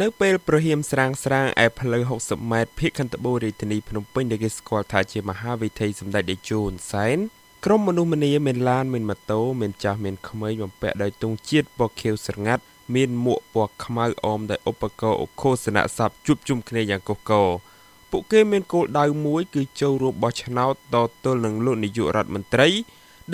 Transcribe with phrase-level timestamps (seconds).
[0.00, 7.18] នៅពេលប្រហៀមស្រាងស្រាងឯផ្លូវ60ម៉ែត្រភៀកខិនតបូរាជធានីភ្នំពេញដែលគេស្គាល់ថាជាមហាវិថីសម្ដេចតេជោហ៊ុនសែន
[7.64, 12.62] ក្រុមមនុស្សម្នាមានឡានមានម៉ូតូមានចាស់មានក្មេងបំពាក់ដោយទង់ជាតិពណ៌ខៀវស្រងាត់
[12.94, 17.48] មានមួកពណ៌ខ្មៅអមដោយឧបករណ៍អឃោសនៈស័ព្ទជួបជុំគ្នាយ៉ាងកុះករ
[18.10, 22.68] ពួកគេមានគោលដៅមួយគឺចូលរួមបោះឆ្នោតតទល់នឹងលោកនាយករដ្ឋមន្ត្រី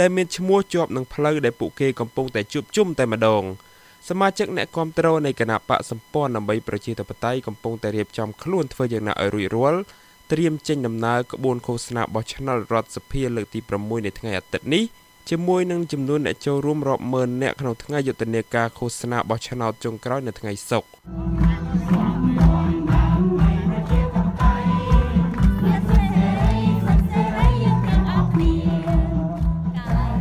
[0.01, 3.45] ដែលមានឈ្មោះជាប់នឹងផ្លូវដែលពួកគេកំពុងតែជួបជុំតែម្ដង។
[4.09, 9.81] សមាជិកអ្នកគាំទ្រនៃគណៈបកសម្ព័ន្ធដើម្បីប្រជាធិបតេយ្យកំពុងតែរៀបចំខ្លួនធ្វើយ៉ាងណាឲ្យរួចរាល់
[10.33, 14.85] ត្រៀមចេញដំណើរក្បួនឃោសនាបោះឆ្នោតរដ្ឋសភាលើកទី6នៃថ្ងៃអាទិត្យនេះ
[15.31, 22.08] ជាមួយនឹងចំនួនអ្នកចូលរួមរាប់ម៉ឺននាក់ក្នុងថ្ងៃយុទ្ធនាការឃោសនាបោះឆ្នោតចុងក្រោយនៅថ្ងៃសុក្រ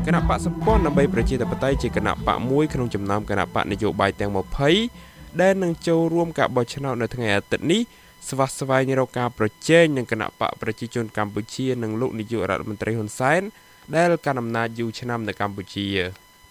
[0.10, 4.32] គណៈបកសម្ព័ន្ធដើម្បីប្រជាធិបតេយ្យជាគណៈបកមួយក្នុងចំណោមគណៈបកនយោបាយទាំង
[4.86, 7.82] 20ដែលនឹងចូលរួមការបោះឆ្នោតនៅថ្ងៃអាទិត្យនេះ
[8.28, 13.42] ស្វះស្វែងរកការប្រជែងនឹងគណៈបកប្រជាជនកម្ពុជានិងលោកនាយករដ្ឋមន្ត្រីហ៊ុនសែន
[13.96, 15.88] ដែលកាន់អំណាចយូរឆ្នាំនៅកម្ពុជា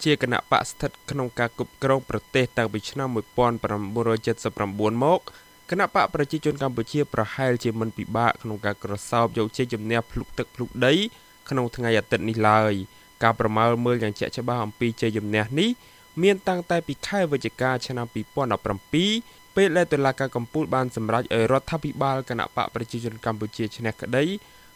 [0.03, 5.19] ជាគណៈបកស្ថិតក្នុងការគ្រប់គ្រងប្រទេសតាំងពីឆ្នាំ1979មក
[5.69, 10.93] គណៈបកប្រជាជនកម្ពុជាប្រហែលជាមិនពិបាកក្នុងការក្រសោបយកជ័យជំនះភ្លុកទឹកភ្លុកដី
[11.49, 12.75] ក្នុងថ្ងៃអាទិត្យនេះឡើយ។
[13.23, 15.69] ការប្រមាលមើលយ៉ាងជាក់ច្បាស់អំពីជ័យជំនះនេះ
[16.23, 18.05] មានតាំងតែពីខែវិច្ឆិកាឆ្នាំ
[18.81, 24.23] 2017ពេលដែលតុលាការកំពូលបានសម្រេចឲ្យរដ្ឋាភិបាលគណៈបកប្រជាជនកម្ពុជាឈ្នះក្តី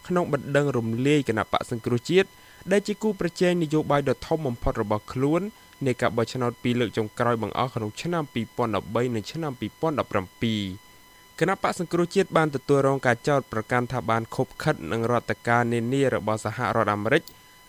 [0.07, 2.29] ក្នុងបណ្ដឹងរំលាយគណៈបកសង្គ្រោះជាតិ
[2.71, 5.41] ដែលជាគូប្រជែងនយោបាយដ៏ធំបំផុតរបស់ខ្លួន
[5.85, 8.23] នៃការបោះឆ្នោតពីរលើកចុងក្រោយបង្អស់ក្នុងឆ្នាំ
[8.69, 17.23] 2013និងឆ្នាំ2017គណៈបកសង្គ្រោះជាតិបានទទួលរងការចោទប្រកាន់ថាបានខົບខិតនឹងរដ្ឋការនានារបស់សហរដ្ឋអាមេរិក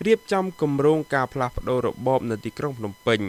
[0.07, 3.21] រៀបចំគម្រោងការផ្លាស់ប្តូររបបនៅទីក្រុងភ្នំពេញ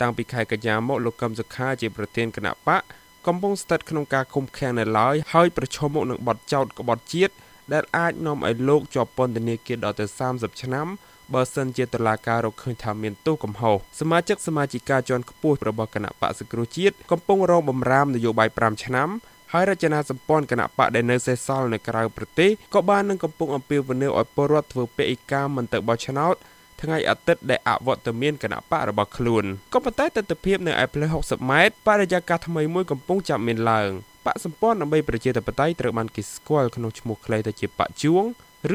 [0.00, 2.82] តាំងពីខែកញ្ញាមកលោកកឹមសុខាជាប្រធានគណៈបក
[3.26, 7.34] កំពុងស្ថិតក្នុងការឃុំឃាំងនៅឡើយហើយប្រឈមមុខនឹងបទចោទក្បត់ជាតិ
[7.72, 10.86] ដែលអាចនាំឲ្យលោកជាប់ពន្ធនាគារដល់ទៅ30ឆ្នាំ
[11.34, 19.08] បើសិនជាតុលាការរកឃើញថាមានទោសកំហុសសមាជិកសមាជិកាជាន់ខ្ពស់របស់គណៈបកសង្គ្រោះជាតិកំពុងរងបំរាមនយោបាយ5ឆ្នាំ
[19.56, 26.34] ហើយរចនាសម្ព័ន្ធគណៈបកដែលនៅសេសសល់នៅក្រៅប្រទេសក៏បាននឹងកំពុងអំពាវនាវឲ្យពលរដ្ឋធ្វើពេកកម្មមិនទៅបោះឆ្នោត
[26.82, 29.44] ថ្ងៃអាទិត្យដែលអវត្តមានគណៈបករបស់ខ្លួន
[29.74, 33.90] ក៏ប៉ុន្តែទស្សនវិជ្ជានៅឯផ្លូវ60ម៉ែត្របរិយាកាសថ្មីមួយកំពុងចាប់មានឡើង
[34.26, 38.24] បកសម្ព័ន្ធដើម្បីប្រជាធិបតេយ្យត្រូវបានគេស្គាល់ក្នុងឈ្មោះខ្លីទៅជាបកជួង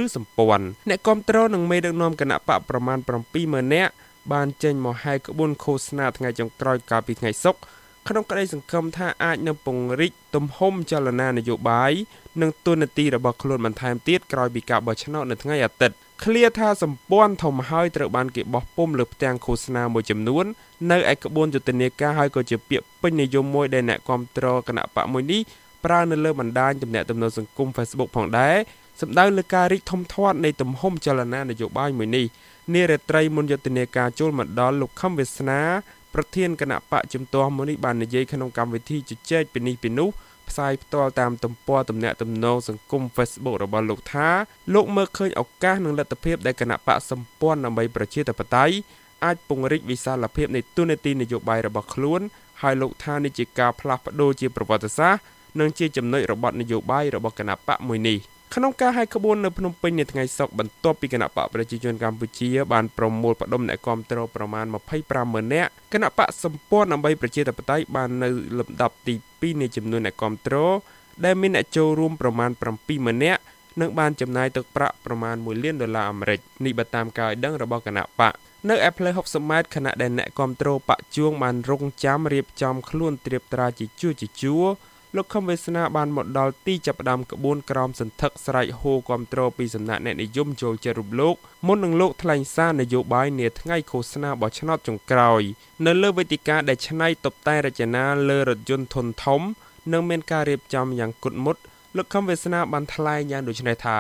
[0.02, 2.98] ឬសម្ព័ន្ធអ្នកគ្រប់គ្រងនឹងមេដឹកនាំគណៈបកប្រមាណ
[3.36, 3.94] 70000នាក់
[4.34, 7.62] បានចេញមកហែកក្បួនឃោសនាថ្ងៃចុងក្រោយកាលពីថ្ងៃសុក្រ
[8.10, 11.92] ក្នុងក្តីសង្ឃឹមថាអាចនឹងពង្រីកទំហំចលនានយោបាយ
[12.42, 20.46] និងទូនាទីរបស់ខ្លួនបន្ថែមទៀតក្រោយពីការបោះឆ្នោតនៅថ្ងៃអាទិត្យឃ្លាថាសម្ព័ន្ធធំហើយត្រូវបានគេបោះពុំលើផ្ទាំងឃោសនាមួយចំនួន
[20.92, 25.42] នៅឯក្បួនយុទ្ធនាការហើយក៏ជាពាក្យពេញនិយមមួយដែលអ្នកគ្រប់គ្រងគណៈបកមួយនេះ
[25.86, 28.56] ប្រើនៅលើបណ្ដាញទំនាក់ទំនងសង្គម Facebook ផងដែរ
[29.02, 32.26] សម្ដៅលើការរីកធំធាត់នៃទំហំចលនានយោបាយមួយនេះ
[32.74, 35.62] នារាត្រីមុនយុទ្ធនាការចូលមកដល់លោកខំវាសនា
[36.14, 40.10] ប្រធានគណៈបកជំទាស់មួយនេះបាននិយាយក្នុងកម្មវិធីជជែកពីនេះពីនោះ
[40.50, 44.30] ផ្សាយផ្ទាល់តាមទំព័រទំនាក់ទំនងសង្គម Facebook របស់លោកថា
[44.74, 48.76] លោកមើលឃើញឱកាសនិងលទ្ធភាពដែលគណៈបកសម្ព័ន្ធដើម្បីប្រជាធិបតេយ្យ
[49.26, 52.22] អាចពង្រីកវិសាលភាពនៃទូនាទីនយោបាយរបស់ខ្លួន
[52.62, 55.22] ហើយលោកថានេះជាការផ្លាស់ប្ដូរជាប្រវត្តិសាស្ត្រ
[55.60, 58.20] និងជាចំណុចរបត់នយោបាយរបស់គណៈបកមួយនេះ។
[58.56, 64.66] ក្នុងការហែកក្បួននៅភ្នំពេញនៅថ្ងៃសុក្របន្ទាប់ពីគណៈបកប្រជាជនកម្ពុជាបានប្រមូលផ្ដុំអ្នកគាំទ្រប្រមាណ
[65.00, 68.30] 25ម៉ឺននាក់គណៈបកសម្ព័ន្ធដើម្បីប្រជាធិបតេយ្យបាននៅ
[68.60, 70.56] លំដាប់ទី2នៃចំនួនអ្នកគាំទ្រ
[71.26, 73.42] ដែលមានអ្នកចូលរួមប្រមាណ7ម៉ឺននាក់
[73.82, 78.34] និងបានចំណាយទឹកប្រាក់ប្រមាណ1លានដុល្លារអាមេរិកនេះបើតាមការឲ្យដឹងរបស់គណៈបក
[78.70, 84.66] នៅឯផ្លូវ60ម៉ែត្រខណៈដែលអ្នកគាំទ្របកជួងបានរងចាំរៀបចំខ្លួនត្រៀបត្រាជាជួរជាជួរ
[85.16, 91.36] លោកខំវាសនាបានមកដល់ទីចាប់ផ្ដើមក្បួនក្រមសន្ធឹកស្រែកហូគាំទ្រពីសំណាក់អ្នកនិយមចូលចិត្តរូបលោក
[91.68, 95.42] មុននឹងលោកថ្លែងសារនយោបាយនាថ្ងៃឃោសនាបោះឆ្នោតចុងក្រោយ
[95.86, 99.42] នៅលើវេទិកាដែលឆ្នៃតុបតែងរចនាលើរថយន្តធុនធំ
[99.92, 101.56] និងមានការរៀបចំយ៉ាងគុតមុត
[101.98, 103.98] លោកខំវាសនាបានថ្លែងយ៉ាងដូចនេះថា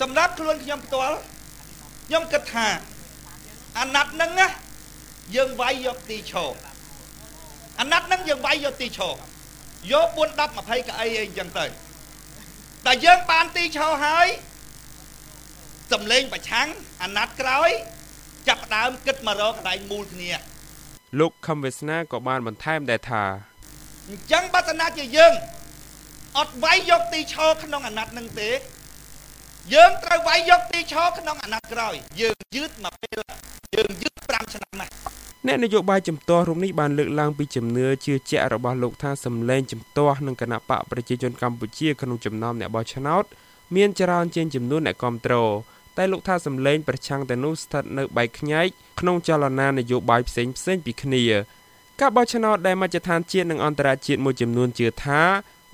[0.00, 1.16] សម្រាប់ខ្លួនខ្ញុំផ្ទាល់
[2.06, 2.66] ខ្ញុំគិតថា
[3.78, 4.46] អាណត្តិហ្នឹងណា
[5.36, 6.52] យើងវាយយកទីឈរ
[7.80, 9.16] អាណត្តិហ្នឹងយើងវាយយកទីឈរ
[9.92, 11.66] យក4 10 20កៅអីអីអញ្ចឹងទៅ
[12.86, 14.26] តែយើងបានទីឈរហើយ
[15.92, 16.68] សំលេងប្រឆាំង
[17.02, 17.70] អាណត្តិក្រោយ
[18.48, 20.30] ចាប់ដើមគិតមករកកន្លែងមូលគ្នា
[21.20, 23.24] លោកខំវាសនាក៏បានបន្ថែមដែរថា
[24.08, 25.32] អញ្ចឹងបើសិនណាជាយើង
[26.38, 28.50] អត់វាយយកទីឈរក្នុងអាណត្តិនឹងទេ
[29.74, 33.20] យើងត្រូវវាយយកទីឈរក្នុងអាណត្តិក្រោយ យើងយឺតមកពេល
[33.74, 34.90] យើងយឺត5ឆ្នាំណាន
[35.48, 43.24] អ្នកនយោបាយជំទាស់រូបនេះបានលើកឡើងពីជំនឿជឿជាក់របស់លោកថាសម្លេងជំទាស់នឹងគណៈបកប្រជាជនកម្ពុជាក្នុងចំណោមអ្នកបោះឆ្នោត
[43.76, 45.52] មានច្រើនជាងចំនួនអ្នកគ្រប់គ្រង
[45.96, 48.66] តែលោកថាសម្លេងប្រឆាំងទៅនោះស្ថិតនៅបែកខ្ញែក
[49.00, 51.22] ក្នុងចលនានយោបាយផ្សេងផ្សេងពីគ្នា
[52.00, 55.22] ការបោះឆ្នោតដែលមជ្ឈដ្ឋានជាតិនិងអន្តរជាតិមួយចំនួនជឿថា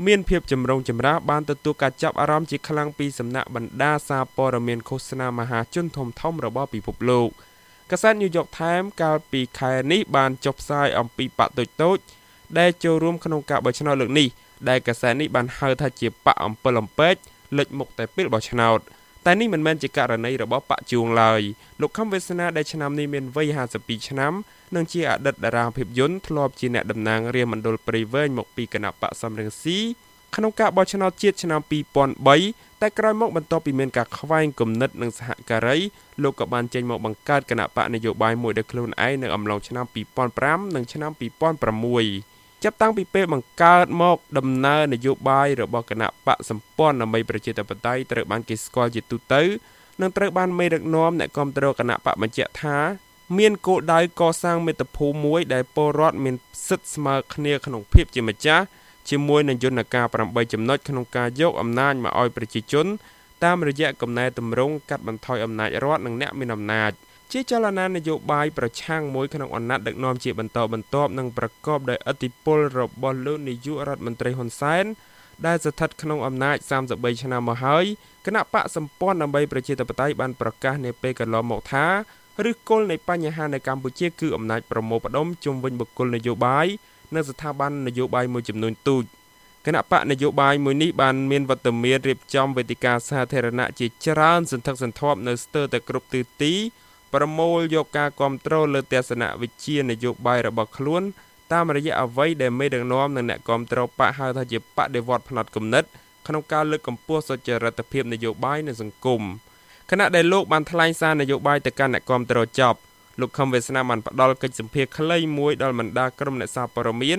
[0.07, 7.31] មានភាពចម្រុងចម្រាសបានទទួលការចាប់អារម្មណ៍ជាខ្លាំងពីសំណាក់បណ្ដាសារព័ត៌មានឃោសនាមហាជនធំៗរបស់ពិភពលោក
[7.93, 11.99] កាសែត New York Times កាលពីខែនេះបានចុះផ្សាយអំពីបកតូចតូច
[12.59, 14.29] ដែលចូលរួមក្នុងការបោះឆ្នោតលើកនេះ
[14.69, 17.15] ដែលកាសែតនេះបានហៅថាជាបកអំពិលអំពែក
[17.59, 18.79] លេចមុខតែពេលបោះឆ្នោត
[19.27, 21.41] តែនេះមិនមែនជាករណីរបស់បកជួងឡើយ
[21.81, 23.49] លោកខំវាសនាដែលឆ្នាំនេះមានវ័យ
[23.79, 24.33] 52ឆ្នាំ
[24.75, 29.79] និងជាអតីតតារាភាពយន្តធ្លាប់ជាអ្នកតំណាងរាជមណ្ឌលព្រៃវែងមកពីគណៈបកសំរងស៊ី
[30.37, 31.61] ក្នុងការបោះឆ្នោតជាតិឆ្នាំ
[32.20, 35.76] 2003តែក្រោយមកបន្ទាប់ពីមានការខ្វែងគំនិតនិងសហការី
[36.23, 39.84] លោកក៏បានចេញមកបង្កើតគណៈបកនយោបាយមួយដោយខ្លួនឯងនៅអំឡុងឆ្នាំ
[40.31, 41.11] 2005និងឆ្នាំ
[41.90, 49.43] 2006ចាប់តាំងពីពេលបង្កើតមកដំណើរនយោបាយរបស់គណៈបកសម្ព័ន្ធដើម្បីប្រជាធិបតេយ្យត្រូវបានគេស្គាល់ជាទូទៅ
[50.00, 52.79] និងត្រូវបានមេដឹកនាំអ្នកគ្រប់គ្រងគណៈបកបញ្ជាក់ថា
[53.38, 56.34] មានគោលដៅកសាងមាតុភូមិមួយដែលពលរដ្ឋមាន
[56.69, 58.64] សិទ្ធិស្មើគ្នាក្នុងភាពជាម្ចាស់
[59.11, 62.87] ជាមួយនឹងយន្តការ8ចំណុចក្នុងការយកអំណាចមកឲ្យប្រជាជន
[63.45, 66.93] តាមរយៈកំណែតម្រង់កាត់បន្ថយអំណាចរដ្ឋនិងអ្នកមានអំណាច
[67.33, 74.85] ជាចលនានយោបាយប្រឆាំងមួយក្នុងអំណាចដឹកនាំជាបន្តបន្ទាប់និងប្រកបដោយឥទ្ធិពលរបស់លោកនាយករដ្ឋមន្ត្រីហ៊ុនសែន
[75.47, 76.57] ដែលស្ថិតក្នុងអំណាច
[76.91, 77.85] 33ឆ្នាំមកហើយ
[78.27, 81.87] គណៈបកសម្ព័ន្ធដើម្បីប្រជាធិបតេយ្យបានប្រកាសនាពេលកន្លងមកថា
[82.51, 86.67] ឬគល់នៃបញ្ហានៅកម្ពុជាគឺអំណាចប្រមូលផ្ដុំជុំវិញបុគ្គលនយោបាយ
[87.17, 89.05] នៅស្ថាប័ននយោបាយមួយចំនួនទូច
[89.67, 96.53] គណៈបកនយោបាយមួយនេះបានមានវត្តមានរៀបចំវេទិកាសាធារណៈជាច្រើនសន្ធឹកសន្ធាប់នៅស្ទើរតែគ្រប់ទិសទី
[97.14, 101.03] ប្រមូលយកការគ្រប់គ្រងលើទស្សនវិជ្ជានយោបាយរបស់ខ្លួន
[101.53, 105.85] តាមរយៈអ្វីដែលមេដឹកនាំនិងអ្នកគ្រប់គ្រងបកហៅថាជាបដិវត្តផ្នត់គំនិត
[106.26, 109.23] ក្នុងការលើកកម្ពស់សុចរិតភាពនយោបាយនៅសង្គម
[109.91, 112.79] ខណៈដែលលោកបានថ្លែងសារនយោបាយទៅកាន់អ្នកគ្រប់គ្រងចប់
[113.20, 117.19] លោកខំវាសនាបានផ្ដល់កិច្ចសម្ភារខ្លីមួយដល់បណ្ដាក្រុមអ្នកសារព័ត៌មាន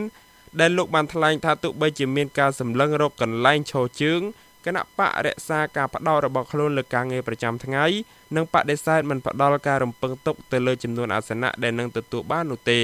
[0.60, 4.22] ដែលលោកបានថ្លែងថាទោះបីជាមានការសម្លឹងរកកន្លែងឈរជើង
[4.66, 7.86] គណៈបករក្សាការផ្ដោតរបស់ខ្លួនលើការងារប្រចាំថ្ងៃ
[8.36, 12.82] និងបដិសេធមិនផ្ដល់ការរំពឹងទុកទៅលើចំនួនអាសនៈដែលនឹងទទួលបាននោះទេ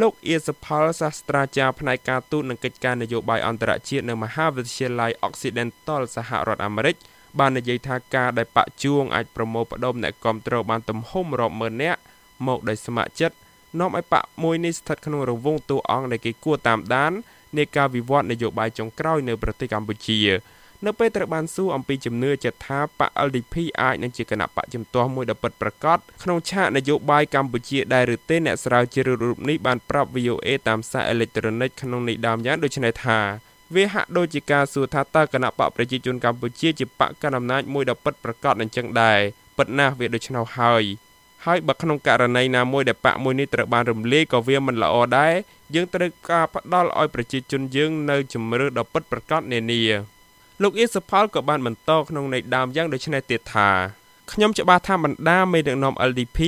[0.00, 6.96] លោកអៀសផលសាស្ត្រាចារ្យផ្នែកការទូតនិងកិច្ចការនយោបាយអន្តរជាតិនៅមហាវិទ្យាល័យ Occidental សហរដ្ឋអាមេរិក
[7.38, 12.00] បាននិយាយថាការដែលបកជួងអាចប្រមូលផ្ដុំអ្នកគ្រប់គ្រងបានទំហំរាប់ម៉ឺននាក់
[12.46, 13.36] មកដោយស្ម័គ្រចិត្ត
[13.78, 17.12] នាំឲ្យបកមួយនេះស្ថិតក្នុងរង្វង់តួអង្គដែលគេគួរតាមដាន
[17.56, 20.20] នៃការវិវត្តនយោបាយចុងក្រោយនៅប្រទេសកម្ពុជា
[20.86, 33.18] នៅពេលត្រូវបានសួរអំពីជំនឿចិត្តថាបក LDP អាចនឹងជាគណៈបកជំទាស់មួយដ៏ពិតប្រាកដក្នុងឆាកនយោបាយកម្ពុជាដែរឬទេអ្នកស្រាវជ្រាវរូបនេះបានប្រាប់ VOA តាមសារអេឡិចត្រូនិកក្នុងន័យដើមយ៉ាងដូចនេះថា
[33.74, 39.18] វាហាក់ដូចជាការសួរថាតើគណៈបកប្រជាជនកម្ពុជាជាបកកណ្ដាលអំណាចមួយដ៏ពិតប្រាកដអញ្ចឹងដែរ
[39.56, 40.84] ពិតណាស់វាដូច្នោះហើយ
[41.46, 45.34] ហើយបើក្នុងករណីណាមួយដែលបកមួយនេះត្រូវបានរំលាយក៏វាមិនល្អដែរ
[45.74, 49.80] យើងត្រូវការផ្ដល់ឲ្យប្រជាជនយើងនៅជំរឿដ៏ពិតប្រាកដនានា
[50.62, 53.70] លោកអ៊ីសផលក៏បានបន្តក្នុងន័យដើមយ៉ាងដូចនេះទៀតថា
[54.32, 56.38] ខ្ញុំច្បាស់ថាបណ្ដាមេដឹកនាំ LDP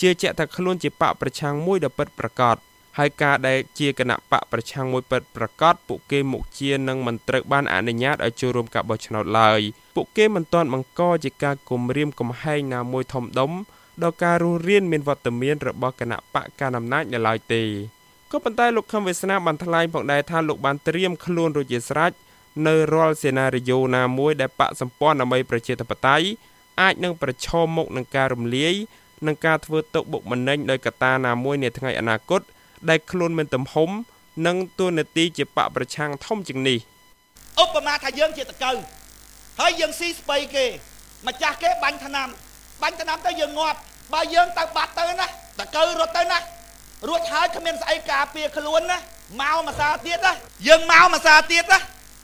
[0.00, 2.56] ជឿជាក់ថាខ្លួនជាបកប្រឆាំងមួយដ៏ពិតប្រាកដ
[2.98, 9.60] ហើយការដែលជាគណៈបកប្រឆាំងមួយពិតប្រាកដពួកគេមុខជានឹងមិនត្រូវបានអនុញ្ញាតឲ្យចូលរួមការបោះឆ្នោតឡើយ
[9.94, 13.52] ពួកគេមិនទាន់បង្កជាការគំរាមកំហែងណាមួយធំដុំ
[14.02, 17.62] ដល់ការរស់រានមានវត្តមានរបស់គណៈបកកណ្ដាលអំណាចនៅឡើយទេ
[18.30, 22.12] ក៏ប៉ុន្តែលោកខំវាសនាបានថ្លែងផងដែរថាលោកបានត្រៀមខ្លួនរួចជាស្រេច
[22.66, 26.26] នៅរាល់សេណារីយ៉ូណាមួយដែលបកសម្ព័ន្ធដើម្បីប្រជាធិបតេយ្យ
[26.80, 28.74] អាចនឹងប្រឈមមុខនឹងការរំលាយ
[29.26, 32.40] និងការធ្វើទុកបុកម្នេញដោយកត្តាណាមួយនាថ្ងៃអនាគត
[32.88, 33.90] ដែលខ្លួនមានទំហំ
[34.46, 36.78] និងទួនាទីជាបកប្រឆាំងធំជាងនេះ
[37.62, 38.72] ឧបមាថាយើងជាតកៅ
[39.60, 40.66] ហើយយើងស៊ីស្បៃគេ
[41.26, 42.28] ម្ចាស់គេបាញ់ថ្នាំ
[42.82, 43.78] បាញ់ថ្នាំទៅយើងងាប់
[44.12, 45.26] បើយើងទៅបាត់ទៅណា
[45.58, 46.38] តកៅរត់ទៅណា
[47.08, 48.98] រួចហើយគ្មានស្អីការពារខ្លួនណា
[49.40, 50.32] មកមួយសាទៀតណា
[50.68, 51.78] យើងមកមួយសាទៀតណា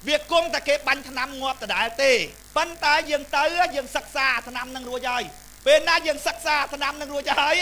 [0.09, 2.13] វាគង់តែគេបាញ់ថ្នាំងាប់ដដែលទេ
[2.57, 3.43] ប៉ុន្តែយើងទៅ
[3.77, 5.25] យើងសិក្សាថ្នាំនឹងរួចហើយ
[5.67, 7.57] ពេលណាយើងសិក្សាថ្នាំនឹងរួចហើយ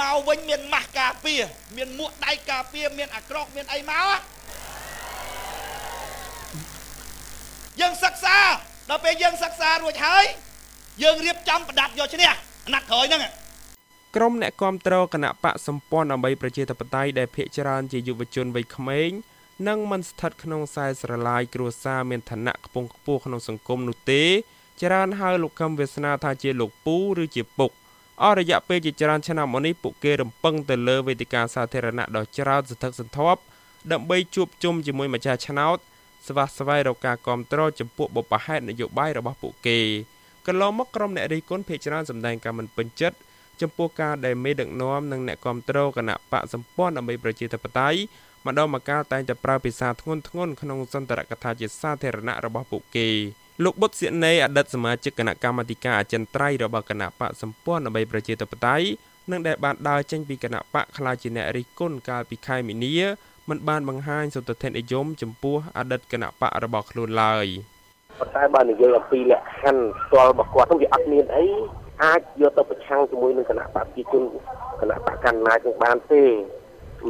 [0.00, 1.40] មកវិញមានម៉ាស់ការពារ
[1.76, 4.18] មានមួកដៃការពារមានអាក្រក់មានអីមក
[7.80, 8.38] យើងសិក្សា
[8.90, 10.24] ដល់ពេលយើងសិក្សារួចហើយ
[11.02, 12.28] យើងរៀបចំប្រដាប់យកឈ្នះ
[12.66, 13.22] អាណត្តិក្រោយហ្នឹង
[14.16, 19.10] ក្រុមអ្នកគ្រប់គ្រងគណៈបកសម្ព័ន្ធដើម្បីប្រជាធិបតេយ្យដែលភាគច្រើនជាយុវជនវ័យក្មេង
[19.68, 24.22] និងមិនស្ថិតក្នុងខ្សែស្រឡាយគ្រួសារមានឋានៈខ្ពង់ខ្ពស់ក្នុងសង្គមនោះទេ
[24.82, 27.70] ច្រើនហៅលោកកឹមវាសនាថាជាលោកពូឬជាពុក
[28.22, 33.40] អស់រយៈពេលជាច្រើនឆ្នាំមកនេះពួកគេរំពឹងទៅលើវេទិកាសាធារណៈដ៏ច្រើនសន្ធឹកសន្ធាប់
[33.92, 35.78] ដើម្បីជួបជុំជាមួយម្ចាស់ឆ្នោត
[36.26, 39.78] ស្វះស្វែងរកការគ្រប់គ្រងចំពោះបបហេតុនយោបាយរបស់ពួកគេ
[40.46, 43.18] កន្លងមកក្រុមអ្នករិះគន់ភ័យច្រើនសម្ដែងការមិនពេញចិត្ត
[43.60, 47.98] ចំពោះការដែលមេដឹកនាំនិងអ្នកគ្រប់គ្រងគណៈបកសម្ព័ន្ធដើម្បីប្រជាធិបតេយ្យ
[48.46, 53.08] ម្ដងម្កាលតែងតែប្រើភាសាធ្ងន់ធ្ងរក្នុងសន្ទរកថាជាសាធារណៈរបស់ពួកគេ
[53.64, 58.86] លោកបុតសៀនេអតីតសមាជិកគណៈកម្មាធិការអចិន្ត្រៃយ៍របស់គណៈបកសម្ព័ន្ធដើម្បីប្រជាធិបតេយ្យ
[59.30, 62.94] និងដែលបានដើរចេញពីគណៈបកខ្លាចជាអ្នករិះគន់កាលពីខែមីនា
[63.48, 67.46] មិនបានបង្ហាញសន្តិភាពនិយមចំពោះអតីតគណៈបករបស់ខ្លួនឡើយ
[68.18, 71.46] ប៉ុន្តែបើនិយាយអំពីលក្ខខណ្ឌផ្ទាល់របស់គាត់នោះវាអត់មានអី
[72.03, 74.23] អាចយកទៅប្រឆាំងជាមួយនឹងគណៈបកប្រជាជន
[74.81, 76.23] គណៈបកកណ្ដាលនឹងបានទេ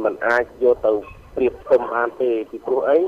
[0.04, 0.92] มันអាចយកទៅ
[1.34, 2.98] ប្រៀបផ្ទឹមបានទេពីព្រោះអី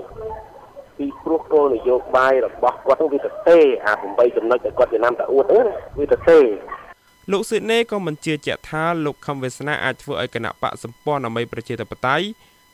[0.98, 5.66] ពីព្រោះគោលនយោបាយរបស់គាត់នឹងវាទៅទេអា8ចំណុចដែលគាត់ចំណាំតាអួតហ្នឹង
[5.98, 6.38] វាទៅទេ
[7.30, 12.26] លោកស៊ឺណេក៏មិនជឿជាក់ថាលោកខំវាសនាអាចធ្វើឲ្យគណៈបកសម្ព័ន្ធដើម្បីប្រជាធិបតេយ្យ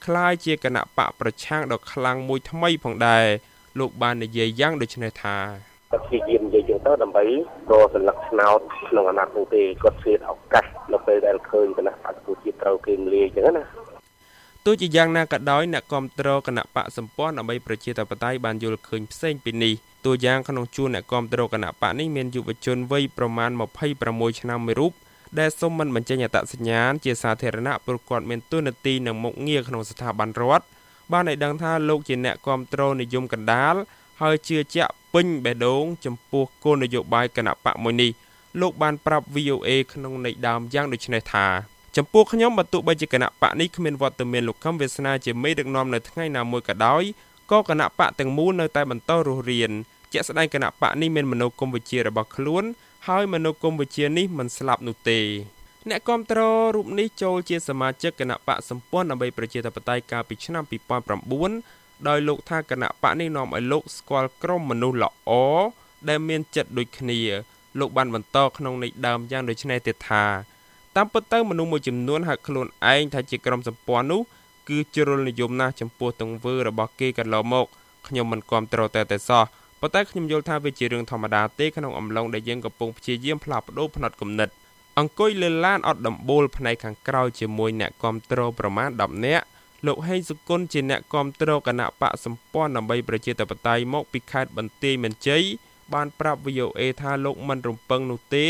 [0.05, 3.27] คล้ายជាគណៈបកប្រឆាំងដ៏ខ្លាំងមួយថ្មីផងដែរ
[3.79, 5.37] លោកបាននិយាយយ៉ាងដូចនេះថា
[5.92, 7.24] គាត់ព្យាយាមនិយាយចឹងទៅដើម្បី
[7.72, 13.64] រកសន្លឹកស្នោតក្នុងអាណត្តិនោះទេគាត់ឆ្លៀតឱកាសនៅពេលដែលឃើញគណៈបកប្រជាជាតិត្រូវគេមលាយចឹងណា
[14.66, 19.74] ទោះជាយ៉ាងណាក៏ដោយអ្នកគ្រប់គ្រងគណៈបកសម្ព័ន្ធដើម្បីប្រជាធិបតេយ្យបានយល់ឃើញផ្សេងពីនេះ
[20.06, 23.52] តួយ៉ាងក្នុងជួរអ្នកគ្រប់គ្រងគណៈបកនេះមានយុវជនវ័យប្រមាណ
[23.96, 24.92] 26ឆ្នាំមួយរូប
[25.40, 30.66] ដែលសុំមិនបញ្ចេញអត្តសញ្ញាណជាសាធារណៈព្រោះគាត់មានទួនាទីនិងមុខងារក្នុងស្ថាប័នរដ្ឋ
[31.12, 33.76] បានឲ្យដឹងថាលោកជាអ្នកគ្រប់គ្រងនិយមកណ្ដាល
[34.22, 38.12] ហើយជឿជាក់ ពេញបេះដូងចំពោះគោលនយោបាយគណៈបកមួយនេះ
[38.62, 41.46] លោកបានប្រាប់ VOA ក្នុងន័យដើមយ៉ាងដូចនេះថា
[41.98, 47.04] ចំពោះខ្ញុំបើទោះបីជាគណៈបកនេះគ្មានវត្តមានលោកខំវាសនាជាមេដឹកនាំនៅថ្ងៃណាមួយក៏ដោយ
[47.52, 49.72] ក៏គណៈបកទាំងមូលនៅតែបន្តរស់រាន
[50.14, 52.64] ជាក់ស្ដែងគណៈបកនេះមានមនោគមវិជ្ជារបស់ខ្លួន
[53.08, 55.20] ហើយមនោគមវិជ្ជានេះមិនស្លាប់នោះទេ
[55.90, 65.32] អ្នកគ្រប់គ្រងរូបនេះចូលជាសមាជិកគណៈបកសម្ព័ន្ធដើម្បីប្រជាធិបតេយ្យកាលពីឆ្នាំ2009 ដោយលោកថាគណៈបកនេះនាំឲ្យលោកស្គាល់ក្រុមមនុស្សល្អ
[66.10, 67.20] ដែលមានចិត្តដូចគ្នា
[67.80, 70.26] លោកបានបន្តក្នុងន័យដើមយ៉ាងដូចនេះទៀតថា
[70.96, 74.22] តាមពិតទៅមនុស្សមួយចំនួនហៅខ្លួនឯងថាជាក្រុមសម្ព័ន្ធនោះ
[74.70, 77.66] គឺជ្រុលនិយមណាស់ចំពោះទង្វើរបស់គេកន្លងមក
[78.08, 79.44] ខ្ញុំមិនគ្រប់គ្រងតែតែសោះ
[79.80, 84.50] ប៉ុន្តែខ្ញុំយល់ថាវាជារឿងធម្មតាទេក្នុងអំឡុងដែលយើងកំពុងព្យាយាមផ្លាស់ប្ដូរផ្នត់គំនិត
[85.00, 89.46] អង្គុយលើឡានអត់ដំបូលផ្នែកខាងក្រោយជាមួយអ្នកគ្រប់គ្រងប្រមាណ10នាក់
[89.86, 95.44] លោកហេងសុគន្ធជាអ្នកគ្រប់គ្រងគណៈបកសម្ព័ន្ធដើម្បីប្រជាធិបតេយ្យមកពីខេត្តបន្ទាយមានជ័យ
[95.94, 98.48] បានប្រាប់ VOA ថាលោកមិនរំពឹងនោះទេ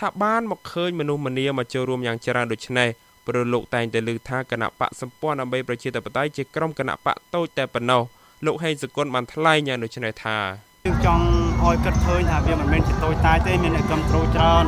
[0.00, 2.88] ថាបានមកឃើញមនុស្សម្នាមកចូលរួមយ៉ាងច្រើនដូចនេះ
[3.26, 8.02] ព្រោះលោកតែងតែលើកថាគណៈបកសម្ព័ន្ធដើម្បីប្រជាធិបតេយ្យជាក្រុមគណៈបកតូចតែប៉ុណ្ណោះ
[8.46, 10.38] លោកហេងសុគន្ធបានថ្លែងយ៉ាងដូចនេះថា
[10.84, 11.24] យើងចង់
[11.64, 14.64] ឲ្យគិតឃើញថាវាមិនមែនជាតូចតាចទេមានអ្នកគ្រប់គ្រងច្រើន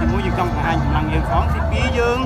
[0.00, 2.18] ទីមួយយើងចង់បង្ហាញកម្លាំងយើងផងទីពីរយើង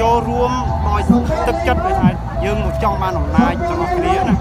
[0.00, 0.52] ចូលរួម
[0.88, 1.00] ដោយ
[1.48, 4.34] ទឹកចិត្តដូចថា យើងមកចង់បានអំណាចរបស់គ្នាណា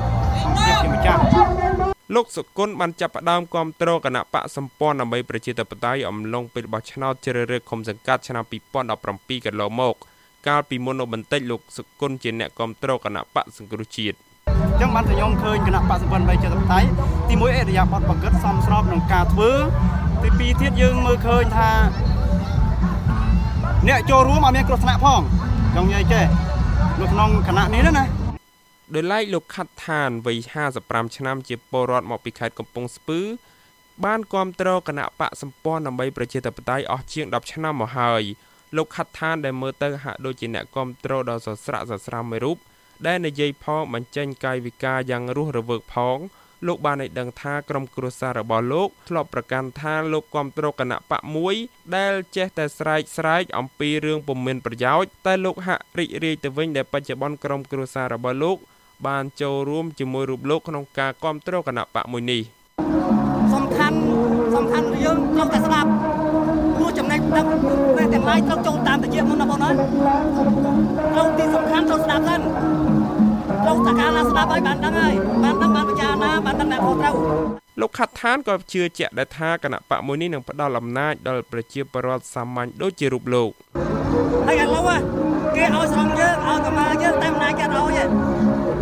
[0.44, 1.22] សង្ឃៀបជាម្ចាស់
[2.16, 8.44] លោកសុគន្ធបានចាប់ផ្ដើមគ្រប់គ្រងគណៈបកសម្ព័ន្ធដើម្បីប្រជាធិបតេយ្យអំឡុងពេលបោះឆ្នោតជ្រើសរើសឃុំសង្កាត់ឆ្នាំ
[8.90, 9.96] 2017កន្លងមក
[10.48, 16.80] កាលពីមុននោះបន្តិចលោកសុគន្ធជាអ្នកគ្រប់គ្រងគណៈបកសង្គ្រោះជាតិអញ្ចឹងបានតែខ្ញុំឃើញគណៈបកសម្ព័ន្ធបីចិត្តបតៃ
[17.30, 19.52] ទីមួយអេរយាបតបកិតសំស្របក្នុងការធ្វើ
[20.24, 21.72] ទីពីរទៀតយើងមើលឃើញថា
[23.88, 25.22] អ្នកចូលរួមអត់មានគ្រោះថ្នាក់ផង
[25.76, 26.26] ចង់និយាយចេះ
[27.02, 28.04] នៅក្នុងគណៈនេះណា
[28.96, 30.38] ដោយឡែកលោកខាត់ឋានវ័យ
[30.78, 33.20] 55ឆ្នាំជាពលរដ្ឋមកពីខេត្តកំពង់ស្ពឺ
[34.06, 38.24] បានគ្រប់គ្រងគណៈបកសម្ព័ន្ធដើម្បីប្រជាធិបតេយ្យអស់ជាង10ឆ្នាំមកហើយ
[38.76, 42.58] លោកខាត់ឋានដែលមើលទៅហាក់ដូចជាអ្នកគ្រប់គ្រងដ៏សស្រាក់សស្រាំមួយរូប
[43.08, 46.18] ដែលនិយាយផងបញ្ចេញកាយវិការយ៉ាងរស់រវើកផង
[46.66, 51.56] លោកបានឲ្យដឹងថាក្រុមគ្រួសាររបស់លោកធ្លាប់ប្រកាន់ថាលោកគ្រប់គ្រងគណៈបកមួយ
[51.96, 58.58] ដែលចេះតែស្រែកស្រែកអំពីរឿងពុំមានប្រយោជន៍តែលោកហាក់រីករាយទៅវិញដែលបច្ចុប្បន្នក្រុមគ្រួសាររបស់លោក
[59.08, 62.42] បានចូលរួមជាមួយរូបលោកក្នុងការគ្រប់គ្រងគណៈបកមួយនេះ
[63.54, 63.98] សំខាន់
[64.56, 65.90] សំខាន់យើងត្រូវតែស្ដាប់
[66.78, 67.48] ព្រោះចំណេះដឹង
[67.96, 77.16] ពេលទាំងឡាយត្រូវចូលតាមតិចមុនណាបងណាត្រូវទីសំខាន់ត្រូវស្ដាប់សិនត្រូវតកាលណាស្ដាប់ហើយបានដឹងហើយបានដឹងបានពិចារណាបានដឹងអ្នកខុសត្រូវ
[77.82, 83.50] លោកខាត់ឋានក៏ជឿជាក់ដែរថាគណៈបកមួយនេះនឹងផ្ដល់អំណាចដល់ប្រជាពលរដ្ឋសាមញ្ញដូចជារូបលោក
[84.48, 84.90] ហើយឥឡូវ
[85.56, 88.04] គេឲ្យស្រង់យើងឲ្យកម្លាំងយើងតែអំណាចគេអត់ឲ្យទេ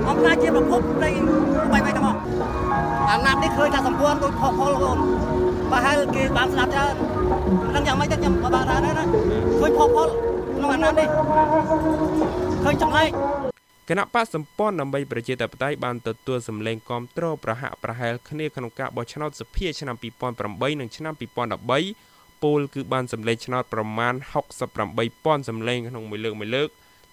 [0.10, 1.10] អំណាចជាប្រភពនៃ
[1.72, 2.20] បាយបាយទាំងអស់
[3.12, 4.98] អាណាត់នេះឃើញថាសម្ព័ន្ធដូចផុសផុលបង
[5.72, 6.94] ប្រហែលគេបានស្ដាប់ច្រើន
[7.64, 8.92] មិនដឹងយ៉ាងម៉េចទេខ្ញុំក៏បានដែរណា
[9.60, 10.08] ឃើញផុសផុល
[10.58, 11.08] ក្នុងអាណាត់នេះ
[12.64, 13.10] ឃើញចំណែក
[13.90, 19.96] គណៈបកសម្ព័ន្ធដើម្បីប្រជាធិបតេយ្យបានទទួលសម្លេងគាំទ្រប្រហាក់ប្រហែលគ្នាក្នុងការបោះឆ្នោតសភាឆ្នាំ
[20.38, 21.14] 2008និងឆ្នាំ
[21.82, 24.14] 2013ពលគឺបានសម្លេងឆ្នោតប្រមាណ
[24.82, 26.70] 68,000សម្លេងក្នុងមួយលើកមួយលើក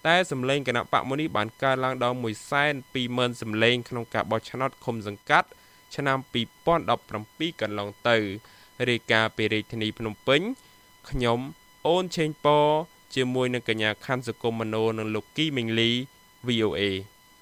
[0.07, 2.17] តែសម្លេងគណៈបកមួយនេះបានកើនឡើងដល់
[2.79, 5.47] 120,000សម្លេងក្នុងការបោះឆ្នោតឃុំសង្កាត់
[5.95, 6.17] ឆ្នាំ
[6.89, 8.17] 2017កន្លងទៅ
[8.89, 10.41] រាយការណ៍ពីរាជធានីភ្នំពេញ
[11.09, 11.39] ខ្ញុំ
[11.87, 12.59] អូនឆេងប៉
[13.15, 15.91] ជាមួយនឹងកញ្ញាខាន់សុគមមនោនិងលោកគីមីងលី
[16.43, 17.12] VOA